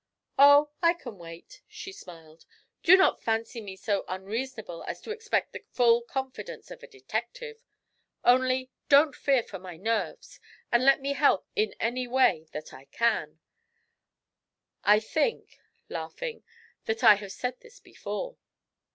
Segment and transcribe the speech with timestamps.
[0.39, 2.47] 'Oh, I can wait,' she smiled.
[2.81, 7.63] 'Do not fancy me so unreasonable as to expect the full confidence of a detective.
[8.23, 10.39] Only, don't fear for my "nerves,"
[10.71, 13.41] and let me help in any way that I can.
[14.83, 16.43] I think,' laughing,
[16.85, 18.37] 'that I have said this before.'